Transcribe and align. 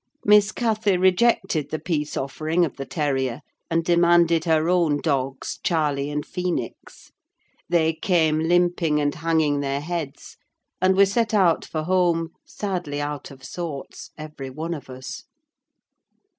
Miss 0.25 0.51
Cathy 0.51 0.97
rejected 0.97 1.69
the 1.69 1.77
peace 1.77 2.17
offering 2.17 2.65
of 2.65 2.77
the 2.77 2.87
terrier, 2.87 3.41
and 3.69 3.85
demanded 3.85 4.45
her 4.45 4.67
own 4.67 4.99
dogs, 4.99 5.59
Charlie 5.61 6.09
and 6.09 6.25
Phoenix. 6.25 7.11
They 7.69 7.93
came 7.93 8.39
limping 8.39 8.99
and 8.99 9.13
hanging 9.13 9.59
their 9.59 9.79
heads; 9.79 10.37
and 10.81 10.95
we 10.95 11.05
set 11.05 11.35
out 11.35 11.65
for 11.65 11.83
home, 11.83 12.29
sadly 12.47 12.99
out 12.99 13.29
of 13.29 13.43
sorts, 13.43 14.09
every 14.17 14.49
one 14.49 14.73
of 14.73 14.89
us. 14.89 15.25